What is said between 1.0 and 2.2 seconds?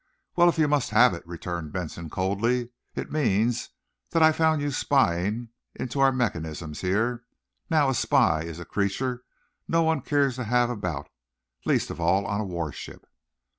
it," returned Benson,